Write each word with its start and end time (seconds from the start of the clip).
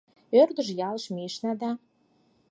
Ӧрдыж 0.41 0.67
ялыш 0.87 1.05
мийышна 1.15 1.51
да 1.61 1.71